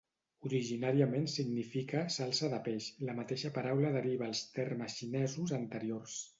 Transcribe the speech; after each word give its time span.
Originàriament 0.49 1.27
significa 1.33 2.01
"salsa 2.15 2.49
de 2.55 2.61
peix", 2.69 2.89
la 3.11 3.17
mateixa 3.21 3.53
paraula 3.61 3.95
deriva 3.99 4.29
els 4.33 4.45
termes 4.59 4.99
xinesos 5.03 5.59
anteriors. 5.63 6.21